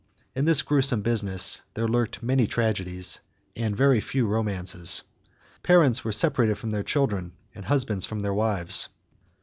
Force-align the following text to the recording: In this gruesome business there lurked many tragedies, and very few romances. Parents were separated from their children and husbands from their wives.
In 0.33 0.45
this 0.45 0.63
gruesome 0.63 1.03
business 1.03 1.61
there 1.75 1.87
lurked 1.87 2.23
many 2.23 2.47
tragedies, 2.47 3.19
and 3.55 3.77
very 3.77 4.01
few 4.01 4.25
romances. 4.25 5.03
Parents 5.61 6.03
were 6.03 6.11
separated 6.11 6.57
from 6.57 6.71
their 6.71 6.81
children 6.81 7.33
and 7.53 7.65
husbands 7.65 8.07
from 8.07 8.21
their 8.21 8.33
wives. 8.33 8.89